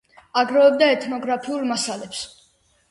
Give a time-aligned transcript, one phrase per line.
[0.41, 2.29] აგროვებდა ეთნოგრაფიულ მასალებს.